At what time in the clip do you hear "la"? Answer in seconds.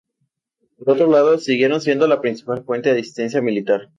2.07-2.21